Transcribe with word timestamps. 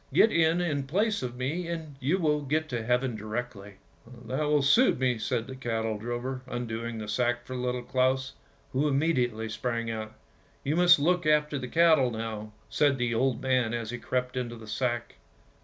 "Get 0.13 0.31
in 0.31 0.61
in 0.61 0.87
place 0.87 1.21
of 1.21 1.35
me, 1.35 1.67
and 1.67 1.95
you 1.99 2.17
will 2.17 2.41
get 2.41 2.67
to 2.73 2.83
heaven 2.83 3.15
directly!''''' 3.15 3.75
That 4.25 4.39
will 4.45 4.61
just 4.61 4.73
suit 4.73 4.97
me," 4.97 5.19
said 5.19 5.45
the 5.45 5.55
cattle 5.55 5.99
drover, 5.99 6.41
undoing 6.47 6.97
the 6.97 7.07
sack 7.07 7.45
for 7.45 7.55
Little 7.55 7.83
Claus, 7.83 8.33
who 8.73 8.87
immediately 8.87 9.47
sprang 9.47 9.91
out." 9.91 10.15
You 10.63 10.75
must 10.75 10.97
look 10.97 11.27
after 11.27 11.59
the 11.59 11.67
cattle 11.67 12.09
now," 12.09 12.51
said 12.67 12.97
the 12.97 13.13
old 13.13 13.43
man 13.43 13.75
as 13.75 13.91
he 13.91 13.99
crept 13.99 14.35
into 14.35 14.55
the 14.55 14.65
sack. 14.65 15.17